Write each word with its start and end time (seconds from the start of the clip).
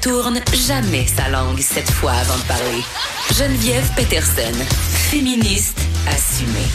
Tourne 0.00 0.40
jamais 0.54 1.06
sa 1.06 1.28
langue 1.28 1.58
cette 1.58 1.90
fois 1.90 2.12
avant 2.12 2.36
de 2.36 2.46
parler. 2.48 2.82
Geneviève 3.32 3.88
Peterson, 3.96 4.52
féministe 5.10 5.78
assumée. 6.08 6.68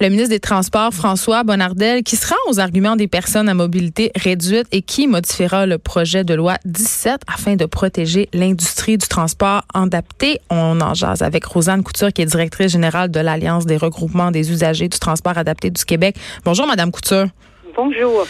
Le 0.00 0.10
ministre 0.10 0.30
des 0.30 0.40
Transports, 0.40 0.92
François 0.92 1.42
Bonnardel, 1.42 2.02
qui 2.02 2.16
se 2.16 2.28
rend 2.28 2.36
aux 2.50 2.60
arguments 2.60 2.96
des 2.96 3.08
personnes 3.08 3.48
à 3.48 3.54
mobilité 3.54 4.10
réduite 4.14 4.66
et 4.72 4.82
qui 4.82 5.06
modifiera 5.06 5.64
le 5.64 5.78
projet 5.78 6.22
de 6.22 6.34
loi 6.34 6.56
17 6.66 7.22
afin 7.26 7.56
de 7.56 7.64
protéger 7.64 8.28
l'industrie 8.34 8.98
du 8.98 9.08
transport 9.08 9.62
adapté. 9.72 10.40
On 10.50 10.80
en 10.82 10.92
jase 10.92 11.22
avec 11.22 11.44
Rosanne 11.46 11.82
Couture, 11.82 12.12
qui 12.12 12.22
est 12.22 12.26
directrice 12.26 12.72
générale 12.72 13.10
de 13.10 13.20
l'Alliance 13.20 13.64
des 13.64 13.78
regroupements 13.78 14.30
des 14.30 14.50
usagers 14.50 14.88
du 14.88 14.98
transport 14.98 15.38
adapté 15.38 15.70
du 15.70 15.84
Québec. 15.84 16.16
Bonjour, 16.44 16.66
Madame 16.66 16.90
Couture. 16.90 17.26
Bonjour. 17.74 18.26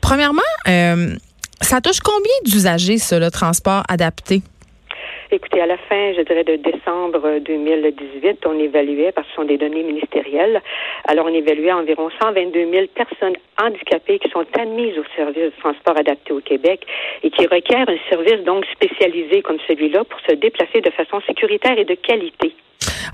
Premièrement, 0.00 0.42
euh, 0.68 1.16
ça 1.60 1.80
touche 1.80 2.00
combien 2.00 2.32
d'usagers, 2.44 2.98
ça, 2.98 3.18
le 3.18 3.30
transport 3.30 3.82
adapté? 3.88 4.42
Écoutez, 5.30 5.60
à 5.60 5.66
la 5.66 5.78
fin, 5.78 6.12
je 6.16 6.22
dirais, 6.22 6.44
de 6.44 6.56
décembre 6.56 7.40
2018, 7.44 8.46
on 8.46 8.56
évaluait, 8.58 9.10
parce 9.10 9.26
que 9.26 9.32
ce 9.32 9.36
sont 9.40 9.46
des 9.46 9.58
données 9.58 9.82
ministérielles, 9.82 10.62
alors 11.08 11.26
on 11.26 11.34
évaluait 11.34 11.72
environ 11.72 12.08
122 12.20 12.70
000 12.70 12.86
personnes 12.94 13.34
handicapées 13.60 14.20
qui 14.20 14.30
sont 14.30 14.44
admises 14.56 14.96
au 14.96 15.04
service 15.16 15.50
de 15.50 15.52
transport 15.58 15.96
adapté 15.98 16.32
au 16.32 16.40
Québec 16.40 16.86
et 17.24 17.30
qui 17.30 17.46
requièrent 17.46 17.88
un 17.88 17.98
service 18.08 18.44
donc 18.44 18.64
spécialisé 18.74 19.42
comme 19.42 19.58
celui-là 19.66 20.04
pour 20.04 20.20
se 20.20 20.36
déplacer 20.36 20.80
de 20.82 20.90
façon 20.90 21.20
sécuritaire 21.26 21.78
et 21.78 21.84
de 21.84 21.94
qualité. 21.94 22.54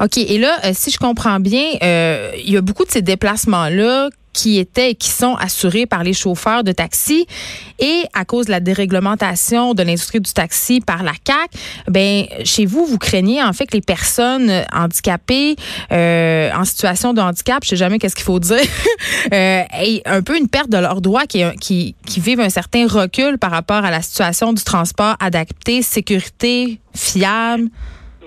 OK. 0.00 0.18
Et 0.18 0.38
là, 0.38 0.56
euh, 0.64 0.70
si 0.72 0.90
je 0.90 0.98
comprends 0.98 1.40
bien, 1.40 1.64
euh, 1.82 2.32
il 2.36 2.52
y 2.52 2.56
a 2.56 2.60
beaucoup 2.60 2.84
de 2.84 2.90
ces 2.90 3.02
déplacements-là 3.02 4.10
qui 4.32 4.58
étaient 4.58 4.92
et 4.92 4.94
qui 4.94 5.10
sont 5.10 5.34
assurés 5.34 5.86
par 5.86 6.04
les 6.04 6.12
chauffeurs 6.12 6.64
de 6.64 6.72
taxi 6.72 7.26
et 7.78 8.04
à 8.14 8.24
cause 8.24 8.46
de 8.46 8.50
la 8.50 8.60
déréglementation 8.60 9.74
de 9.74 9.82
l'industrie 9.82 10.20
du 10.20 10.32
taxi 10.32 10.80
par 10.80 11.02
la 11.02 11.12
CAC, 11.24 11.50
ben 11.88 12.26
chez 12.44 12.66
vous 12.66 12.84
vous 12.86 12.98
craignez 12.98 13.42
en 13.42 13.52
fait 13.52 13.66
que 13.66 13.74
les 13.74 13.80
personnes 13.80 14.64
handicapées 14.72 15.56
euh, 15.92 16.50
en 16.54 16.64
situation 16.64 17.12
de 17.12 17.20
handicap, 17.20 17.62
je 17.64 17.70
sais 17.70 17.76
jamais 17.76 17.98
qu'est-ce 17.98 18.16
qu'il 18.16 18.24
faut 18.24 18.40
dire, 18.40 18.58
euh, 19.32 19.62
aient 19.72 20.02
un 20.06 20.22
peu 20.22 20.36
une 20.36 20.48
perte 20.48 20.70
de 20.70 20.78
leurs 20.78 21.00
droits 21.00 21.26
qui, 21.26 21.42
qui 21.60 21.94
qui 22.06 22.20
vivent 22.20 22.40
un 22.40 22.50
certain 22.50 22.86
recul 22.86 23.38
par 23.38 23.50
rapport 23.50 23.84
à 23.84 23.90
la 23.90 24.02
situation 24.02 24.52
du 24.52 24.62
transport 24.62 25.16
adapté, 25.20 25.82
sécurité, 25.82 26.80
fiable. 26.94 27.68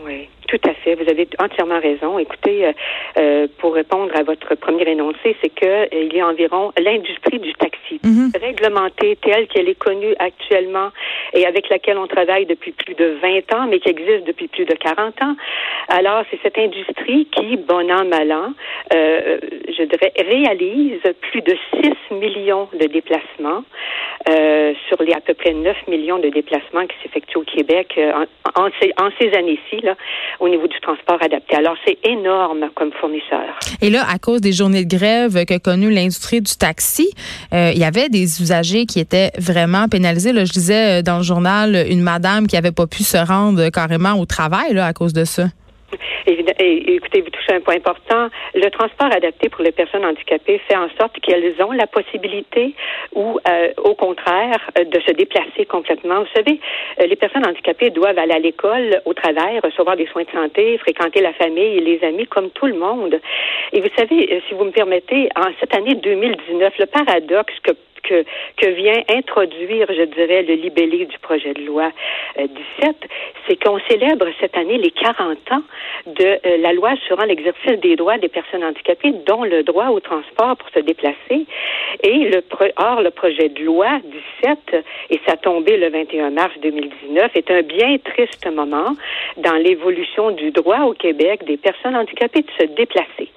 Oui. 0.06 0.28
Tout 0.54 0.70
à 0.70 0.74
fait. 0.76 0.94
Vous 0.94 1.10
avez 1.10 1.28
entièrement 1.40 1.80
raison. 1.80 2.20
Écoutez, 2.20 2.68
euh, 2.68 2.74
euh, 3.18 3.48
pour 3.58 3.74
répondre 3.74 4.12
à 4.16 4.22
votre 4.22 4.54
premier 4.54 4.88
énoncé, 4.88 5.36
c'est 5.42 5.50
que 5.50 5.66
euh, 5.66 5.88
il 5.92 6.14
y 6.14 6.22
a 6.22 6.28
environ 6.28 6.72
l'industrie 6.78 7.40
du 7.40 7.54
taxi 7.54 8.00
Mhm. 8.04 8.32
réglementée 8.40 9.18
telle 9.22 9.48
qu'elle 9.48 9.68
est 9.68 9.80
connue 9.80 10.14
actuellement 10.20 10.90
et 11.34 11.48
avec 11.48 11.70
laquelle 11.70 11.98
on 11.98 12.06
travaille 12.06 12.46
depuis 12.46 12.72
plus 12.72 12.94
de 12.94 13.18
20 13.22 13.52
ans, 13.56 13.66
mais 13.68 13.80
qui 13.80 13.90
existe 13.90 14.26
depuis 14.28 14.48
plus 14.48 14.66
de 14.66 14.74
40 14.76 15.22
ans. 15.24 15.36
Alors, 15.88 16.24
c'est 16.30 16.40
cette 16.44 16.58
industrie 16.60 17.26
qui, 17.32 17.58
bon 17.58 17.90
an, 17.92 18.06
mal 18.06 18.32
an, 18.32 18.54
euh, 18.94 19.40
je 19.76 19.84
dirais, 19.84 20.14
réalise 20.18 21.02
plus 21.32 21.42
de 21.42 21.58
6 21.82 22.14
millions 22.14 22.70
de 22.80 22.86
déplacements 22.86 23.64
euh, 24.30 24.74
sur 24.88 25.02
les 25.04 25.14
à 25.14 25.22
peu 25.22 25.34
près 25.34 25.54
9 25.54 25.76
millions 25.88 26.20
de 26.20 26.30
déplacements 26.30 26.86
qui 26.88 26.96
s'effectuent 27.04 27.38
au 27.38 27.44
Québec 27.44 27.94
euh, 27.98 28.26
en, 28.56 28.62
en 28.66 28.70
ces, 28.80 29.34
années-ci, 29.34 29.82
là, 29.82 29.96
au 30.40 30.50
niveau 30.50 30.68
du 30.68 30.80
transport 30.80 31.18
adapté. 31.22 31.56
Alors, 31.56 31.76
c'est 31.86 31.98
énorme 32.08 32.70
comme 32.76 32.92
fournisseur. 32.94 33.60
Et 33.82 33.90
là, 33.90 34.04
à 34.10 34.20
cause 34.20 34.42
des 34.42 34.54
journées 34.54 34.86
de 34.86 34.96
grève 34.96 35.46
que 35.46 35.58
connue 35.58 35.92
l'industrie 35.92 36.42
du 36.42 36.56
taxi, 36.56 37.10
euh, 37.54 37.72
il 37.74 37.80
y 37.80 37.86
avait 37.86 38.10
des 38.10 38.42
usagers 38.42 38.86
qui 38.86 39.00
étaient 39.00 39.32
vraiment 39.38 39.88
pénalisés. 39.88 40.34
Là, 40.34 40.46
je 40.46 40.52
disais 40.52 41.00
euh, 41.00 41.02
dans 41.02 41.18
le 41.18 41.24
journal 41.24 41.86
une 41.90 42.02
madame 42.02 42.48
qui 42.48 42.58
avait 42.58 42.72
pas 42.72 42.88
pu 42.88 43.04
se 43.04 43.18
rendre 43.18 43.70
carrément 43.70 44.14
au 44.14 44.26
travail 44.26 44.74
là, 44.74 44.86
à 44.86 44.94
cause 44.94 45.14
de 45.14 45.26
ça. 45.26 45.46
Écoutez, 46.26 47.22
vous 47.22 47.30
touchez 47.30 47.54
un 47.54 47.62
point 47.62 47.76
important. 47.76 48.30
Le 48.56 48.70
transport 48.70 49.12
adapté 49.12 49.50
pour 49.50 49.64
les 49.64 49.72
personnes 49.72 50.06
handicapées 50.06 50.60
fait 50.68 50.76
en 50.76 50.88
sorte 51.00 51.20
qu'elles 51.20 51.56
ont 51.62 51.72
la 51.72 51.88
possibilité 51.88 52.74
ou, 53.14 53.40
euh, 53.48 53.70
au 53.84 53.94
contraire, 53.96 54.60
euh, 54.78 54.86
de 54.86 55.00
se 55.02 55.12
déplacer 55.12 55.66
complètement. 55.66 56.22
Vous 56.22 56.34
savez, 56.36 56.60
euh, 57.00 57.08
les 57.08 57.16
personnes 57.16 57.46
handicapées 57.46 57.90
doivent 57.90 58.18
aller 58.18 58.34
à 58.34 58.40
l'école, 58.40 59.02
au 59.06 59.14
travail, 59.14 59.60
recevoir 59.64 59.98
des 59.98 60.08
soins 60.08 60.24
de 60.24 60.32
santé, 60.32 60.78
fréquenter 60.78 61.22
la 61.22 61.34
famille 61.34 61.78
et 61.78 61.82
les 61.82 62.04
amis 62.04 62.28
comme 62.28 62.50
tout 62.52 62.68
le 62.68 62.76
monde. 62.76 63.20
Et 63.74 63.82
vous 63.82 63.90
savez, 63.98 64.30
euh, 64.32 64.40
si 64.48 64.54
vous 64.54 64.66
me 64.66 64.72
permettez, 64.72 65.30
en 65.36 65.50
cette 65.60 65.76
année 65.76 65.96
2019, 65.96 66.74
le 66.80 66.86
paradoxe 66.86 67.54
que 67.64 67.74
que, 68.04 68.24
que 68.58 68.70
vient 68.70 69.02
introduire, 69.10 69.88
je 69.90 70.04
dirais, 70.04 70.44
le 70.44 70.56
libellé 70.56 71.06
du 71.06 71.18
projet 71.20 71.54
de 71.54 71.66
loi 71.66 71.92
euh, 72.38 72.48
17, 72.80 72.96
c'est 73.48 73.64
qu'on 73.64 73.80
célèbre 73.90 74.28
cette 74.40 74.56
année 74.58 74.78
les 74.78 74.92
40 74.92 75.38
ans 75.52 75.64
de 76.14 76.40
euh, 76.46 76.58
la 76.58 76.74
loi 76.74 76.92
assurant 76.92 77.26
l'exercice 77.26 77.80
des 77.82 77.96
droits 77.96 78.18
des 78.18 78.30
personnes 78.30 78.64
handicapées, 78.64 79.14
dont 79.26 79.44
le 79.44 79.64
droit 79.64 79.88
au 79.88 80.00
transport 80.00 80.58
pour 80.58 80.70
se 80.70 80.80
déplacer. 80.80 81.46
Et 82.02 82.30
le 82.30 82.44
or, 82.78 83.02
le 83.02 83.12
projet 83.12 83.50
de 83.50 83.64
loi 83.64 84.00
17, 84.44 84.84
et 85.10 85.20
sa 85.28 85.38
tombée 85.38 85.78
le 85.78 85.90
21 85.90 86.32
mars 86.32 86.54
2019, 86.62 87.32
est 87.36 87.52
un 87.52 87.62
bien 87.62 87.98
triste 87.98 88.50
moment 88.52 88.96
dans 89.38 89.56
l'évolution 89.56 90.32
du 90.32 90.52
droit 90.52 90.82
au 90.82 90.94
Québec 90.94 91.44
des 91.46 91.58
personnes 91.58 91.96
handicapées 91.96 92.42
de 92.42 92.52
se 92.66 92.74
déplacer. 92.74 93.30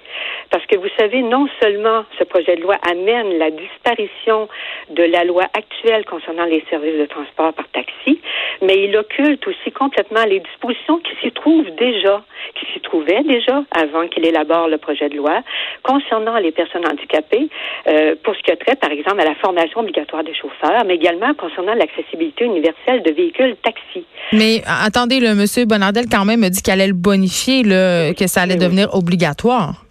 Parce 0.49 0.65
que 0.65 0.77
vous 0.77 0.89
savez, 0.97 1.21
non 1.21 1.47
seulement 1.61 2.03
ce 2.17 2.23
projet 2.23 2.55
de 2.55 2.61
loi 2.61 2.77
amène 2.89 3.37
la 3.37 3.51
disparition 3.51 4.47
de 4.89 5.03
la 5.03 5.23
loi 5.23 5.43
actuelle 5.53 6.05
concernant 6.05 6.45
les 6.45 6.63
services 6.69 6.97
de 6.97 7.05
transport 7.05 7.53
par 7.53 7.67
taxi, 7.69 8.21
mais 8.61 8.85
il 8.85 8.95
occulte 8.95 9.45
aussi 9.47 9.71
complètement 9.71 10.23
les 10.25 10.39
dispositions 10.39 10.99
qui 10.99 11.15
s'y 11.21 11.31
trouvent 11.31 11.69
déjà, 11.71 12.23
qui 12.55 12.65
s'y 12.71 12.79
trouvaient 12.79 13.23
déjà 13.23 13.63
avant 13.71 14.07
qu'il 14.07 14.25
élabore 14.25 14.67
le 14.67 14.77
projet 14.77 15.09
de 15.09 15.17
loi 15.17 15.41
concernant 15.83 16.37
les 16.37 16.51
personnes 16.51 16.87
handicapées, 16.87 17.49
euh, 17.87 18.15
pour 18.23 18.35
ce 18.35 18.41
qui 18.47 18.53
a 18.53 18.55
trait, 18.55 18.75
par 18.77 18.91
exemple, 18.91 19.19
à 19.19 19.25
la 19.25 19.35
formation 19.35 19.81
obligatoire 19.81 20.23
des 20.23 20.33
chauffeurs, 20.33 20.83
mais 20.85 20.95
également 20.95 21.33
concernant 21.33 21.73
l'accessibilité 21.73 22.45
universelle 22.45 23.03
de 23.03 23.11
véhicules 23.11 23.55
taxi. 23.61 24.05
Mais 24.31 24.61
attendez, 24.65 25.19
le 25.19 25.35
monsieur 25.35 25.65
Bonardel 25.65 26.05
quand 26.09 26.23
même 26.23 26.43
a 26.43 26.49
dit 26.49 26.61
qu'elle 26.61 26.79
allait 26.79 26.87
le 26.87 26.93
bonifier, 26.93 27.63
là, 27.63 28.13
que 28.13 28.25
ça 28.27 28.41
allait 28.43 28.53
Oui, 28.53 28.59
oui. 28.59 28.65
devenir 28.65 28.93
obligatoire. 28.95 29.83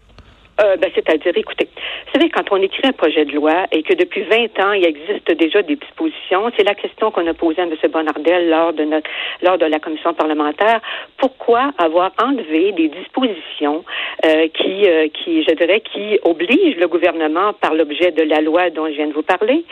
Euh, 0.64 0.76
ben, 0.78 0.90
c'est-à-dire, 0.94 1.32
écoutez, 1.36 1.68
vous 2.06 2.20
savez, 2.20 2.30
quand 2.30 2.52
on 2.52 2.62
écrit 2.62 2.86
un 2.86 2.92
projet 2.92 3.24
de 3.24 3.32
loi 3.32 3.66
et 3.72 3.82
que 3.82 3.92
depuis 3.92 4.22
20 4.22 4.60
ans, 4.64 4.72
il 4.72 4.86
existe 4.86 5.28
déjà 5.32 5.62
des 5.62 5.74
dispositions, 5.74 6.50
c'est 6.56 6.62
la 6.62 6.74
question 6.74 7.10
qu'on 7.10 7.26
a 7.26 7.34
posée 7.34 7.60
à 7.60 7.64
M. 7.64 7.74
Bonardel 7.90 8.48
lors 8.48 8.72
de 8.72 8.84
notre, 8.84 9.10
lors 9.42 9.58
de 9.58 9.66
la 9.66 9.80
commission 9.80 10.14
parlementaire. 10.14 10.80
Pourquoi 11.16 11.72
avoir 11.78 12.12
enlevé 12.22 12.70
des 12.72 12.88
dispositions 12.88 13.84
euh, 14.24 14.46
qui, 14.48 14.88
euh, 14.88 15.08
qui, 15.08 15.42
je 15.42 15.52
dirais, 15.54 15.80
qui 15.80 16.20
obligent 16.22 16.76
le 16.76 16.86
gouvernement 16.86 17.52
par 17.54 17.74
l'objet 17.74 18.12
de 18.12 18.22
la 18.22 18.40
loi 18.40 18.70
dont 18.70 18.86
je 18.86 18.92
viens 18.92 19.08
de 19.08 19.12
vous 19.12 19.22
parler 19.22 19.64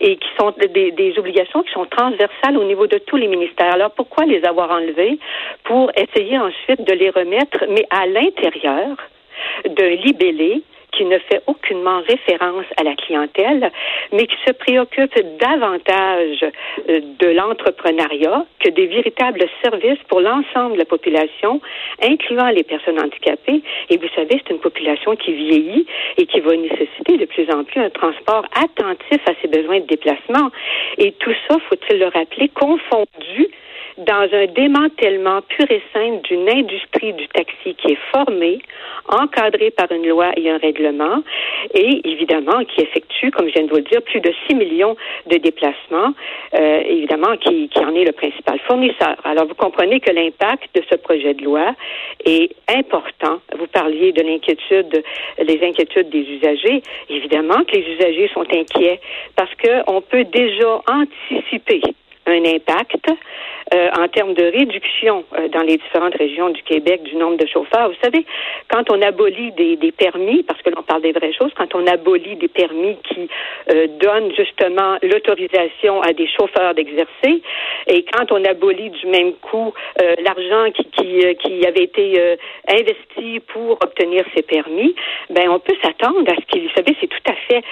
et 0.00 0.16
qui 0.16 0.28
sont 0.38 0.54
des, 0.72 0.92
des 0.92 1.18
obligations 1.18 1.62
qui 1.62 1.72
sont 1.72 1.86
transversales 1.86 2.56
au 2.56 2.64
niveau 2.64 2.86
de 2.86 2.98
tous 2.98 3.16
les 3.16 3.26
ministères? 3.26 3.74
Alors, 3.74 3.90
pourquoi 3.90 4.26
les 4.26 4.44
avoir 4.44 4.70
enlevées? 4.70 5.18
Pour 5.64 5.90
essayer 5.96 6.38
ensuite 6.38 6.86
de 6.86 6.92
les 6.92 7.10
remettre, 7.10 7.64
mais 7.68 7.84
à 7.90 8.06
l'intérieur 8.06 8.96
d'un 9.68 9.90
libellé 9.90 10.62
qui 10.92 11.04
ne 11.04 11.18
fait 11.18 11.42
aucunement 11.46 12.00
référence 12.06 12.66
à 12.76 12.82
la 12.82 12.94
clientèle, 12.94 13.70
mais 14.12 14.26
qui 14.26 14.36
se 14.46 14.52
préoccupe 14.52 15.14
davantage 15.38 16.44
euh, 16.88 17.00
de 17.18 17.28
l'entrepreneuriat 17.28 18.44
que 18.60 18.70
des 18.70 18.86
véritables 18.86 19.44
services 19.62 19.98
pour 20.08 20.20
l'ensemble 20.20 20.74
de 20.74 20.78
la 20.78 20.84
population, 20.84 21.60
incluant 22.02 22.48
les 22.48 22.64
personnes 22.64 23.00
handicapées. 23.00 23.62
Et 23.88 23.96
vous 23.96 24.08
savez, 24.14 24.40
c'est 24.42 24.52
une 24.52 24.60
population 24.60 25.16
qui 25.16 25.32
vieillit 25.32 25.86
et 26.16 26.26
qui 26.26 26.40
va 26.40 26.56
nécessiter 26.56 27.16
de 27.16 27.26
plus 27.26 27.50
en 27.50 27.64
plus 27.64 27.80
un 27.80 27.90
transport 27.90 28.44
attentif 28.54 29.20
à 29.26 29.32
ses 29.40 29.48
besoins 29.48 29.80
de 29.80 29.86
déplacement. 29.86 30.50
Et 30.98 31.12
tout 31.12 31.34
ça, 31.48 31.56
faut-il 31.68 31.98
le 31.98 32.06
rappeler, 32.06 32.48
confondu 32.48 33.48
dans 33.98 34.28
un 34.32 34.46
démantèlement 34.46 35.42
pur 35.42 35.66
et 35.70 35.82
simple 35.92 36.22
d'une 36.22 36.48
industrie 36.48 37.12
du 37.12 37.28
taxi 37.28 37.74
qui 37.74 37.92
est 37.92 37.98
formée, 38.12 38.58
encadrée 39.08 39.70
par 39.70 39.90
une 39.92 40.06
loi 40.06 40.32
et 40.36 40.50
un 40.50 40.58
règlement, 40.58 41.22
et 41.74 42.00
évidemment 42.08 42.64
qui 42.64 42.82
effectue, 42.82 43.30
comme 43.30 43.48
je 43.48 43.54
viens 43.54 43.64
de 43.64 43.70
vous 43.70 43.76
le 43.76 43.82
dire, 43.82 44.02
plus 44.02 44.20
de 44.20 44.32
6 44.48 44.54
millions 44.54 44.96
de 45.26 45.36
déplacements, 45.36 46.14
euh, 46.54 46.82
évidemment 46.86 47.36
qui, 47.36 47.68
qui 47.68 47.78
en 47.80 47.94
est 47.94 48.04
le 48.04 48.12
principal 48.12 48.58
fournisseur. 48.66 49.16
Alors 49.24 49.46
vous 49.46 49.54
comprenez 49.54 50.00
que 50.00 50.10
l'impact 50.10 50.74
de 50.74 50.82
ce 50.90 50.96
projet 50.96 51.34
de 51.34 51.44
loi 51.44 51.74
est 52.24 52.54
important. 52.68 53.40
Vous 53.58 53.66
parliez 53.66 54.12
de 54.12 54.22
l'inquiétude, 54.22 55.02
les 55.38 55.60
inquiétudes 55.62 56.10
des 56.10 56.22
usagers. 56.22 56.82
Évidemment 57.08 57.64
que 57.64 57.76
les 57.76 57.86
usagers 57.94 58.30
sont 58.32 58.46
inquiets 58.52 59.00
parce 59.36 59.50
qu'on 59.56 60.00
peut 60.00 60.24
déjà 60.24 60.80
anticiper 60.86 61.82
un 62.26 62.44
impact 62.44 63.06
euh, 63.72 63.88
en 63.96 64.08
termes 64.08 64.34
de 64.34 64.42
réduction 64.42 65.24
euh, 65.38 65.46
dans 65.48 65.62
les 65.62 65.76
différentes 65.76 66.16
régions 66.16 66.50
du 66.50 66.60
Québec 66.62 67.04
du 67.04 67.14
nombre 67.14 67.36
de 67.36 67.46
chauffeurs. 67.46 67.88
Vous 67.88 68.02
savez, 68.02 68.26
quand 68.68 68.90
on 68.90 69.00
abolit 69.00 69.52
des, 69.52 69.76
des 69.76 69.92
permis, 69.92 70.42
parce 70.42 70.60
que 70.62 70.70
l'on 70.70 70.82
parle 70.82 71.02
des 71.02 71.12
vraies 71.12 71.32
choses, 71.32 71.52
quand 71.56 71.72
on 71.76 71.86
abolit 71.86 72.34
des 72.34 72.48
permis 72.48 72.96
qui 73.04 73.28
euh, 73.70 73.86
donnent 74.00 74.32
justement 74.36 74.96
l'autorisation 75.02 76.02
à 76.02 76.12
des 76.12 76.26
chauffeurs 76.26 76.74
d'exercer, 76.74 77.42
et 77.86 78.04
quand 78.12 78.32
on 78.32 78.44
abolit 78.44 78.90
du 78.90 79.06
même 79.06 79.34
coup 79.34 79.72
euh, 80.02 80.16
l'argent 80.24 80.72
qui, 80.72 80.84
qui, 80.86 81.36
qui, 81.36 81.64
avait 81.64 81.84
été 81.84 82.36
investi 82.66 83.38
pour 83.52 83.72
obtenir 83.82 84.24
ces 84.34 84.42
permis, 84.42 84.96
ben 85.28 85.48
on 85.48 85.60
peut 85.60 85.76
s'attendre 85.82 86.28
à 86.28 86.34
ce 86.34 86.46
qu'il, 86.46 86.62
vous 86.62 86.74
savez, 86.74 86.96
c'est 87.00 87.06
tout 87.06 87.30
à 87.30 87.34
fait 87.48 87.62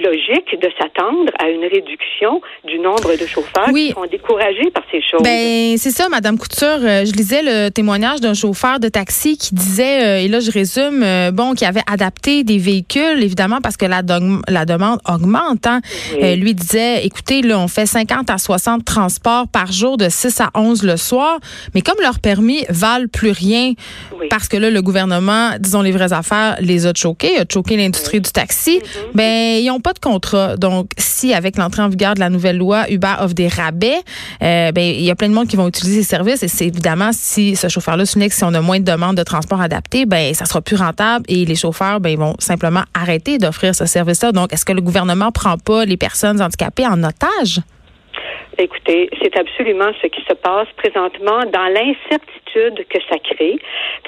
logique 0.00 0.58
de 0.58 0.70
s'attendre 0.80 1.32
à 1.38 1.50
une 1.50 1.64
réduction 1.64 2.40
du 2.64 2.78
nombre 2.78 3.12
de 3.20 3.26
chauffeurs 3.26 3.68
qui 3.74 3.90
sont 3.90 4.06
découragés 4.06 4.70
par 4.70 4.84
ces 4.90 5.02
choses. 5.02 5.17
Ben, 5.22 5.76
c'est 5.78 5.90
ça, 5.90 6.08
Madame 6.08 6.38
Couture. 6.38 6.78
Euh, 6.82 7.04
je 7.04 7.12
lisais 7.12 7.42
le 7.42 7.70
témoignage 7.70 8.20
d'un 8.20 8.34
chauffeur 8.34 8.78
de 8.78 8.88
taxi 8.88 9.36
qui 9.36 9.54
disait, 9.54 10.04
euh, 10.04 10.24
et 10.24 10.28
là 10.28 10.40
je 10.40 10.50
résume, 10.50 11.02
euh, 11.02 11.30
bon, 11.32 11.54
qui 11.54 11.64
avait 11.64 11.82
adapté 11.90 12.44
des 12.44 12.58
véhicules, 12.58 13.22
évidemment, 13.22 13.60
parce 13.60 13.76
que 13.76 13.86
la, 13.86 14.02
la 14.48 14.64
demande 14.64 15.00
augmente. 15.08 15.66
Hein. 15.66 15.80
lui 16.20 16.54
disait, 16.54 17.04
écoutez, 17.04 17.42
là, 17.42 17.58
on 17.58 17.68
fait 17.68 17.86
50 17.86 18.30
à 18.30 18.38
60 18.38 18.84
transports 18.84 19.48
par 19.48 19.72
jour 19.72 19.96
de 19.96 20.08
6 20.08 20.40
à 20.40 20.50
11 20.54 20.82
le 20.82 20.96
soir, 20.96 21.38
mais 21.74 21.80
comme 21.80 21.98
leurs 22.00 22.20
permis 22.20 22.64
valent 22.68 23.08
plus 23.12 23.30
rien, 23.30 23.72
parce 24.30 24.48
que 24.48 24.56
là, 24.56 24.70
le 24.70 24.82
gouvernement, 24.82 25.52
disons 25.58 25.82
les 25.82 25.92
vraies 25.92 26.12
affaires, 26.12 26.56
les 26.60 26.86
a 26.86 26.92
choqués, 26.94 27.38
a 27.40 27.44
choqué 27.50 27.76
l'industrie 27.76 28.20
du 28.20 28.30
taxi, 28.30 28.78
mm-hmm. 28.78 29.14
ben, 29.14 29.60
ils 29.60 29.66
n'ont 29.66 29.80
pas 29.80 29.92
de 29.92 29.98
contrat. 29.98 30.56
Donc, 30.56 30.90
si 30.96 31.34
avec 31.34 31.56
l'entrée 31.56 31.82
en 31.82 31.88
vigueur 31.88 32.14
de 32.14 32.20
la 32.20 32.30
nouvelle 32.30 32.58
loi, 32.58 32.90
Uber 32.90 33.14
offre 33.20 33.34
des 33.34 33.48
rabais, 33.48 33.98
ben, 34.40 34.72
il 34.76 35.07
y 35.08 35.12
a 35.12 35.16
plein 35.16 35.28
de 35.28 35.34
monde 35.34 35.48
qui 35.48 35.56
vont 35.56 35.68
utiliser 35.68 36.02
ces 36.02 36.08
services 36.08 36.42
et 36.42 36.48
c'est 36.48 36.66
évidemment 36.66 37.10
si 37.12 37.56
ce 37.56 37.68
chauffeur-là 37.68 38.06
souligne 38.06 38.30
si 38.30 38.44
on 38.44 38.54
a 38.54 38.60
moins 38.60 38.80
de 38.80 38.84
demandes 38.84 39.16
de 39.16 39.22
transport 39.22 39.60
adapté, 39.60 40.06
ben 40.06 40.34
ça 40.34 40.44
sera 40.44 40.60
plus 40.60 40.76
rentable 40.76 41.24
et 41.28 41.44
les 41.44 41.56
chauffeurs 41.56 42.00
ben 42.00 42.10
ils 42.10 42.18
vont 42.18 42.34
simplement 42.38 42.82
arrêter 42.94 43.38
d'offrir 43.38 43.74
ce 43.74 43.86
service-là. 43.86 44.32
Donc 44.32 44.52
est-ce 44.52 44.64
que 44.64 44.72
le 44.72 44.80
gouvernement 44.80 45.32
prend 45.32 45.56
pas 45.58 45.84
les 45.84 45.96
personnes 45.96 46.40
handicapées 46.40 46.86
en 46.86 47.02
otage? 47.02 47.60
Écoutez, 48.60 49.08
c'est 49.22 49.36
absolument 49.38 49.92
ce 50.02 50.08
qui 50.08 50.20
se 50.28 50.34
passe 50.34 50.66
présentement 50.76 51.44
dans 51.52 51.68
l'incertitude 51.72 52.47
que 52.54 52.98
ça 53.08 53.18
crée. 53.18 53.58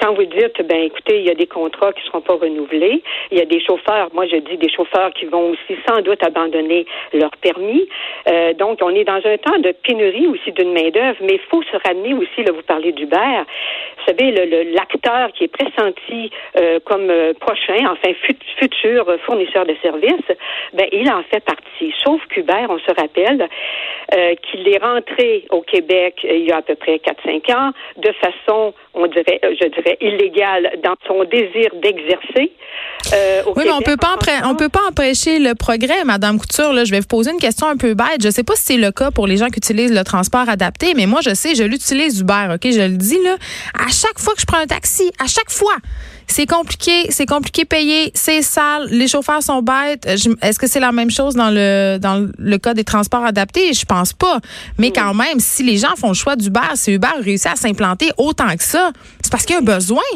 Quand 0.01 0.13
vous 0.13 0.25
dites, 0.25 0.61
ben 0.67 0.83
écoutez, 0.83 1.19
il 1.19 1.25
y 1.25 1.31
a 1.31 1.35
des 1.35 1.47
contrats 1.47 1.93
qui 1.93 2.01
ne 2.01 2.05
seront 2.05 2.21
pas 2.21 2.35
renouvelés, 2.35 3.03
il 3.31 3.37
y 3.37 3.41
a 3.41 3.45
des 3.45 3.59
chauffeurs, 3.59 4.09
moi 4.13 4.25
je 4.27 4.37
dis 4.37 4.57
des 4.57 4.69
chauffeurs 4.69 5.11
qui 5.13 5.25
vont 5.25 5.51
aussi 5.51 5.79
sans 5.87 6.01
doute 6.01 6.23
abandonner 6.23 6.85
leur 7.13 7.31
permis. 7.41 7.87
Euh, 8.27 8.53
donc, 8.53 8.79
on 8.81 8.89
est 8.89 9.03
dans 9.03 9.21
un 9.23 9.37
temps 9.37 9.59
de 9.59 9.71
pénurie 9.71 10.27
aussi 10.27 10.51
d'une 10.51 10.73
main-d'œuvre, 10.73 11.17
mais 11.21 11.33
il 11.33 11.47
faut 11.49 11.63
se 11.63 11.77
ramener 11.87 12.13
aussi, 12.13 12.43
là, 12.43 12.51
vous 12.51 12.61
parlez 12.63 12.91
d'Uber. 12.91 13.43
Vous 13.97 14.05
savez, 14.07 14.31
l'acteur 14.73 15.31
qui 15.33 15.45
est 15.45 15.47
pressenti 15.47 16.31
euh, 16.57 16.79
comme 16.85 17.09
euh, 17.09 17.33
prochain, 17.39 17.91
enfin 17.91 18.13
futur 18.57 19.05
fournisseur 19.25 19.65
de 19.65 19.75
services, 19.81 20.31
ben 20.73 20.87
il 20.91 21.09
en 21.11 21.23
fait 21.23 21.43
partie. 21.43 21.93
Sauf 22.03 22.25
qu'Uber, 22.27 22.65
on 22.69 22.79
se 22.79 22.93
rappelle, 22.99 23.47
qu'il 24.41 24.67
est 24.67 24.77
rentré 24.77 25.45
au 25.51 25.61
Québec 25.61 26.21
il 26.23 26.47
y 26.47 26.51
a 26.51 26.57
à 26.57 26.61
peu 26.61 26.75
près 26.75 26.97
4-5 26.97 27.55
ans 27.55 27.71
de 27.97 28.11
façon, 28.13 28.30
on 28.93 29.07
dirait, 29.07 29.39
euh, 29.45 29.55
je 29.59 29.67
dirais, 29.67 29.97
illégale 30.01 30.79
dans 30.83 30.95
son 31.07 31.23
désir 31.25 31.69
d'exercer. 31.81 32.51
oui, 33.55 33.63
mais 33.65 33.71
on 33.71 33.81
peut 33.81 33.97
pas 33.97 34.15
on 34.45 34.55
peut 34.55 34.69
pas 34.69 34.81
empêcher 34.89 35.39
le 35.39 35.55
progrès, 35.55 36.03
Madame 36.05 36.39
Couture. 36.39 36.73
Là, 36.73 36.83
je 36.83 36.91
vais 36.91 36.99
vous 36.99 37.07
poser 37.07 37.31
une 37.31 37.39
question 37.39 37.67
un 37.67 37.77
peu 37.77 37.93
bête. 37.93 38.21
Je 38.23 38.29
sais 38.29 38.43
pas 38.43 38.55
si 38.55 38.73
c'est 38.73 38.77
le 38.77 38.91
cas 38.91 39.11
pour 39.11 39.27
les 39.27 39.37
gens 39.37 39.47
qui 39.47 39.57
utilisent 39.57 39.93
le 39.93 40.03
transport 40.03 40.47
adapté, 40.49 40.93
mais 40.95 41.05
moi, 41.05 41.21
je 41.23 41.33
sais, 41.33 41.55
je 41.55 41.63
l'utilise 41.63 42.19
Uber. 42.21 42.47
Ok, 42.53 42.71
je 42.71 42.81
le 42.81 42.97
dis 42.97 43.21
là. 43.23 43.35
À 43.79 43.89
chaque 43.89 44.19
fois 44.19 44.33
que 44.33 44.41
je 44.41 44.45
prends 44.45 44.59
un 44.59 44.67
taxi, 44.67 45.11
à 45.19 45.27
chaque 45.27 45.51
fois. 45.51 45.75
C'est 46.31 46.45
compliqué, 46.45 47.11
c'est 47.11 47.25
compliqué 47.25 47.65
payer, 47.65 48.09
c'est 48.13 48.41
sale, 48.41 48.87
les 48.89 49.09
chauffeurs 49.09 49.43
sont 49.43 49.61
bêtes. 49.61 50.05
Est-ce 50.05 50.57
que 50.57 50.65
c'est 50.65 50.79
la 50.79 50.93
même 50.93 51.11
chose 51.11 51.35
dans 51.35 51.49
le 51.49 51.97
dans 51.97 52.25
le 52.37 52.57
cas 52.57 52.73
des 52.73 52.85
transports 52.85 53.25
adaptés? 53.25 53.73
Je 53.73 53.85
pense 53.85 54.13
pas. 54.13 54.37
Mais 54.79 54.91
quand 54.91 55.13
même, 55.13 55.39
si 55.39 55.61
les 55.61 55.75
gens 55.75 55.93
font 55.97 56.07
le 56.07 56.13
choix 56.13 56.37
d'Uber, 56.37 56.71
si 56.75 56.93
Uber 56.93 57.19
réussit 57.21 57.51
à 57.51 57.57
s'implanter 57.57 58.11
autant 58.17 58.55
que 58.55 58.63
ça, 58.63 58.91
c'est 59.21 59.29
parce 59.29 59.45
qu'il 59.45 59.55
y 59.55 59.57
a 59.57 59.61
un 59.61 59.65
besoin. 59.75 60.09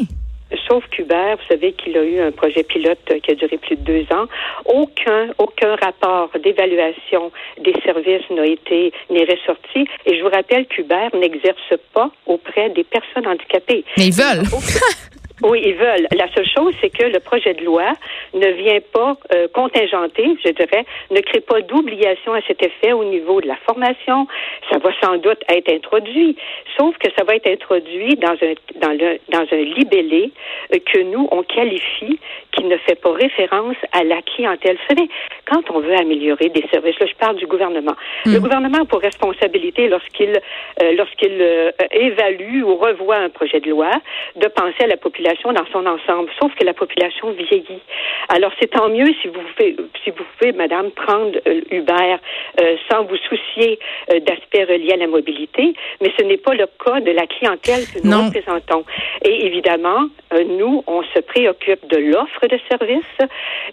Sauf 0.66 0.84
qu'Uber, 0.90 1.34
vous 1.36 1.54
savez 1.54 1.74
qu'il 1.74 1.98
a 1.98 2.02
eu 2.02 2.18
un 2.18 2.30
projet 2.32 2.62
pilote 2.62 2.98
qui 3.22 3.32
a 3.32 3.34
duré 3.34 3.58
plus 3.58 3.76
de 3.76 3.82
deux 3.82 4.06
ans. 4.10 4.24
Aucun, 4.64 5.28
aucun 5.36 5.76
rapport 5.76 6.30
d'évaluation 6.42 7.30
des 7.62 7.74
services 7.84 8.24
n'a 8.30 8.46
été, 8.46 8.90
n'est 9.10 9.24
ressorti. 9.24 9.86
Et 10.06 10.16
je 10.16 10.22
vous 10.22 10.30
rappelle 10.30 10.66
qu'Uber 10.66 11.08
n'exerce 11.12 11.74
pas 11.92 12.10
auprès 12.24 12.70
des 12.70 12.84
personnes 12.84 13.26
handicapées. 13.26 13.84
Mais 13.98 14.06
ils 14.06 14.14
veulent. 14.14 14.46
Oui, 15.42 15.60
ils 15.64 15.74
veulent. 15.74 16.06
La 16.16 16.32
seule 16.32 16.48
chose, 16.48 16.72
c'est 16.80 16.88
que 16.88 17.04
le 17.04 17.20
projet 17.20 17.52
de 17.52 17.62
loi 17.62 17.92
ne 18.32 18.48
vient 18.52 18.80
pas 18.92 19.16
euh, 19.34 19.48
contingenter, 19.52 20.34
je 20.42 20.50
dirais, 20.50 20.86
ne 21.10 21.20
crée 21.20 21.40
pas 21.40 21.60
d'obligation 21.60 22.32
à 22.32 22.40
cet 22.46 22.62
effet 22.62 22.92
au 22.92 23.04
niveau 23.04 23.42
de 23.42 23.46
la 23.46 23.56
formation. 23.66 24.26
Ça 24.70 24.78
va 24.78 24.90
sans 25.02 25.18
doute 25.18 25.42
être 25.50 25.70
introduit, 25.70 26.36
sauf 26.78 26.96
que 26.98 27.08
ça 27.18 27.24
va 27.24 27.36
être 27.36 27.48
introduit 27.48 28.16
dans 28.16 28.32
un 28.32 28.54
dans 28.80 28.92
le 28.92 29.18
dans 29.28 29.44
un 29.52 29.62
libellé 29.62 30.32
euh, 30.72 30.78
que 30.78 31.02
nous 31.02 31.28
on 31.30 31.42
qualifie 31.42 32.18
qui 32.52 32.64
ne 32.64 32.78
fait 32.78 32.94
pas 32.94 33.12
référence 33.12 33.76
à 33.92 34.04
la 34.04 34.22
clientèle. 34.22 34.78
Vous 34.88 34.96
savez, 34.96 35.10
quand 35.44 35.70
on 35.70 35.80
veut 35.80 35.96
améliorer 35.96 36.48
des 36.48 36.66
services, 36.72 36.98
là 36.98 37.06
je 37.06 37.14
parle 37.16 37.36
du 37.36 37.46
gouvernement. 37.46 37.94
Le 38.24 38.38
mm. 38.38 38.42
gouvernement 38.42 38.78
a 38.82 38.84
pour 38.86 39.00
responsabilité 39.00 39.88
lorsqu'il 39.88 40.40
euh, 40.82 40.92
lorsqu'il 40.96 41.72
évalue 41.90 42.62
ou 42.62 42.76
revoit 42.76 43.16
un 43.16 43.28
projet 43.28 43.60
de 43.60 43.68
loi 43.68 43.90
de 44.36 44.48
penser 44.48 44.84
à 44.84 44.86
la 44.86 44.96
population 44.96 45.25
dans 45.26 45.66
son 45.72 45.86
ensemble, 45.86 46.30
sauf 46.40 46.54
que 46.54 46.64
la 46.64 46.74
population 46.74 47.30
vieillit. 47.30 47.82
Alors 48.28 48.52
c'est 48.60 48.68
tant 48.68 48.88
mieux 48.88 49.12
si 49.20 49.28
vous 49.28 49.40
pouvez, 49.40 49.76
si 50.04 50.10
vous 50.10 50.24
pouvez, 50.38 50.52
Madame, 50.52 50.90
prendre 50.90 51.38
euh, 51.46 51.60
Uber 51.70 52.16
euh, 52.60 52.76
sans 52.90 53.04
vous 53.04 53.16
soucier 53.16 53.78
euh, 54.12 54.20
d'aspects 54.20 54.68
reliés 54.68 54.92
à 54.92 54.96
la 54.96 55.06
mobilité, 55.06 55.74
mais 56.00 56.12
ce 56.18 56.24
n'est 56.24 56.36
pas 56.36 56.54
le 56.54 56.66
cas 56.84 57.00
de 57.00 57.10
la 57.10 57.26
clientèle 57.26 57.84
que 57.92 58.06
nous 58.06 58.26
représentons. 58.26 58.84
Et 59.24 59.46
évidemment, 59.46 60.06
nous, 60.32 60.82
on 60.86 61.02
se 61.02 61.20
préoccupe 61.20 61.86
de 61.88 61.96
l'offre 61.96 62.46
de 62.48 62.58
services 62.68 63.18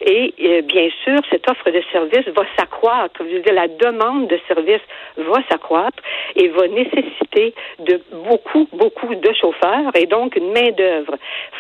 et 0.02 0.62
bien 0.64 0.90
sûr, 1.04 1.20
cette 1.30 1.50
offre 1.50 1.70
de 1.70 1.82
services 1.92 2.28
va 2.36 2.44
s'accroître. 2.58 3.16
Je 3.20 3.36
veux 3.36 3.42
dire, 3.42 3.54
la 3.54 3.68
demande 3.68 4.28
de 4.28 4.40
services 4.48 4.82
va 5.18 5.40
s'accroître 5.50 6.02
et 6.36 6.48
va 6.50 6.68
nécessiter 6.68 7.54
de 7.80 8.02
beaucoup, 8.12 8.68
beaucoup 8.74 9.14
de 9.16 9.34
chauffeurs 9.34 9.96
et 9.96 10.06
donc 10.06 10.36
une 10.36 10.52
main 10.52 10.72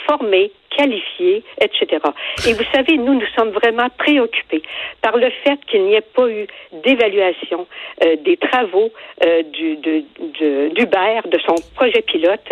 formés, 0.05 0.51
qualifiés, 0.75 1.43
etc. 1.61 2.01
Et 2.47 2.53
vous 2.53 2.63
savez, 2.73 2.97
nous, 2.97 3.15
nous 3.15 3.27
sommes 3.35 3.51
vraiment 3.51 3.87
préoccupés 3.97 4.63
par 5.01 5.17
le 5.17 5.29
fait 5.43 5.59
qu'il 5.67 5.83
n'y 5.83 5.95
ait 5.95 6.01
pas 6.01 6.27
eu 6.29 6.47
d'évaluation 6.83 7.67
euh, 8.03 8.15
des 8.23 8.37
travaux 8.37 8.91
euh, 9.25 9.43
de, 9.43 10.69
d'Uber, 10.69 11.21
de 11.25 11.39
son 11.45 11.55
projet 11.75 12.01
pilote. 12.01 12.49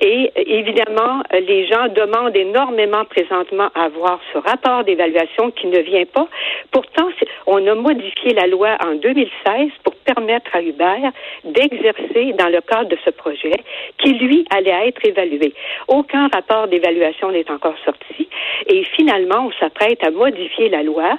Et 0.00 0.32
évidemment, 0.36 1.22
les 1.32 1.66
gens 1.66 1.88
demandent 1.88 2.36
énormément 2.36 3.04
présentement 3.04 3.68
à 3.74 3.84
avoir 3.84 4.20
ce 4.32 4.38
rapport 4.38 4.84
d'évaluation 4.84 5.50
qui 5.50 5.66
ne 5.66 5.80
vient 5.80 6.06
pas. 6.06 6.28
Pourtant, 6.70 7.08
on 7.46 7.66
a 7.66 7.74
modifié 7.74 8.34
la 8.34 8.46
loi 8.46 8.76
en 8.84 8.94
2016 8.94 9.70
pour 9.84 9.94
permettre 10.14 10.54
à 10.54 10.62
Uber 10.62 11.08
d'exercer 11.44 12.32
dans 12.38 12.48
le 12.48 12.60
cadre 12.60 12.88
de 12.88 12.98
ce 13.04 13.10
projet 13.10 13.56
qui, 13.98 14.14
lui, 14.14 14.44
allait 14.50 14.88
être 14.88 15.04
évalué. 15.04 15.52
Aucun 15.88 16.28
rapport 16.28 16.68
d'évaluation 16.68 17.30
n'est 17.30 17.50
encore 17.58 17.78
sorti 17.84 18.28
et 18.66 18.84
finalement, 18.96 19.46
on 19.46 19.52
s'apprête 19.52 20.04
à 20.04 20.10
modifier 20.10 20.68
la 20.68 20.82
loi 20.82 21.18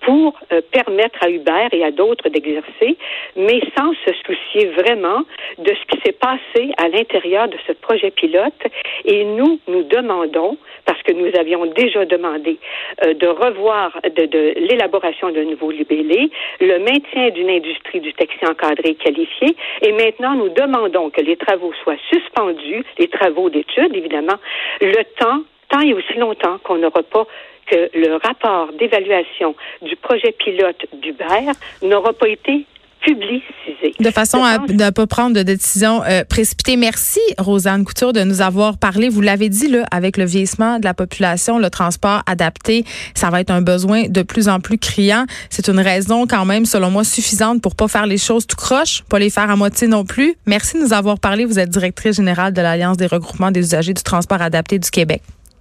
pour 0.00 0.38
euh, 0.52 0.60
permettre 0.72 1.18
à 1.22 1.28
Uber 1.28 1.68
et 1.72 1.84
à 1.84 1.90
d'autres 1.90 2.28
d'exercer, 2.28 2.96
mais 3.36 3.60
sans 3.76 3.92
se 4.04 4.12
soucier 4.24 4.66
vraiment 4.68 5.22
de 5.58 5.74
ce 5.74 5.84
qui 5.90 6.00
s'est 6.04 6.12
passé 6.12 6.72
à 6.76 6.88
l'intérieur 6.88 7.48
de 7.48 7.56
ce 7.66 7.72
projet 7.72 8.10
pilote. 8.10 8.62
Et 9.04 9.24
nous, 9.24 9.58
nous 9.66 9.82
demandons, 9.82 10.56
parce 10.86 11.02
que 11.02 11.12
nous 11.12 11.30
avions 11.38 11.66
déjà 11.66 12.04
demandé 12.04 12.58
euh, 13.04 13.14
de 13.14 13.26
revoir 13.26 13.98
l'élaboration 14.16 15.30
d'un 15.30 15.44
nouveau 15.44 15.70
libellé, 15.70 16.30
le 16.60 16.78
maintien 16.78 17.30
d'une 17.30 17.50
industrie 17.50 18.00
du 18.00 18.12
taxi 18.14 18.38
encadré 18.48 18.94
qualifié, 18.94 19.56
et 19.82 19.92
maintenant 19.92 20.34
nous 20.34 20.48
demandons 20.48 21.10
que 21.10 21.20
les 21.20 21.36
travaux 21.36 21.72
soient 21.82 21.98
suspendus, 22.10 22.84
les 22.98 23.08
travaux 23.08 23.50
d'études, 23.50 23.94
évidemment, 23.94 24.38
le 24.80 25.02
temps 25.18 25.42
tant 25.68 25.80
et 25.80 25.92
aussi 25.94 26.14
longtemps 26.14 26.58
qu'on 26.64 26.78
n'aura 26.78 27.02
pas 27.02 27.26
que 27.66 27.90
le 27.94 28.16
rapport 28.16 28.72
d'évaluation 28.78 29.54
du 29.82 29.94
projet 29.96 30.32
pilote 30.32 30.86
d'Uber 31.02 31.52
n'aura 31.82 32.12
pas 32.12 32.28
été 32.28 32.64
publicisé. 33.00 33.94
De 34.00 34.10
façon 34.10 34.42
à 34.42 34.58
ne 34.58 34.90
pas 34.90 35.06
prendre 35.06 35.34
de 35.34 35.42
décision 35.42 36.02
euh, 36.04 36.24
précipitée. 36.24 36.76
Merci, 36.76 37.20
Rosanne 37.38 37.84
Couture, 37.84 38.12
de 38.12 38.22
nous 38.22 38.40
avoir 38.40 38.78
parlé. 38.78 39.08
Vous 39.08 39.20
l'avez 39.20 39.48
dit, 39.48 39.68
là, 39.68 39.84
avec 39.90 40.16
le 40.16 40.24
vieillissement 40.24 40.78
de 40.78 40.84
la 40.84 40.94
population, 40.94 41.58
le 41.58 41.70
transport 41.70 42.22
adapté, 42.26 42.84
ça 43.14 43.30
va 43.30 43.40
être 43.40 43.50
un 43.50 43.62
besoin 43.62 44.08
de 44.08 44.22
plus 44.22 44.48
en 44.48 44.60
plus 44.60 44.78
criant. 44.78 45.26
C'est 45.50 45.68
une 45.68 45.80
raison 45.80 46.26
quand 46.26 46.44
même, 46.44 46.64
selon 46.64 46.90
moi, 46.90 47.04
suffisante 47.04 47.62
pour 47.62 47.76
pas 47.76 47.88
faire 47.88 48.06
les 48.06 48.18
choses 48.18 48.46
tout 48.46 48.56
croche, 48.56 49.04
pas 49.08 49.18
les 49.18 49.30
faire 49.30 49.50
à 49.50 49.56
moitié 49.56 49.86
non 49.86 50.04
plus. 50.04 50.34
Merci 50.46 50.76
de 50.76 50.82
nous 50.82 50.92
avoir 50.92 51.20
parlé. 51.20 51.44
Vous 51.44 51.58
êtes 51.58 51.70
directrice 51.70 52.16
générale 52.16 52.52
de 52.52 52.60
l'Alliance 52.60 52.96
des 52.96 53.06
regroupements 53.06 53.50
des 53.50 53.60
usagers 53.60 53.94
du 53.94 54.02
transport 54.02 54.42
adapté 54.42 54.78
du 54.78 54.90
Québec. 54.90 55.22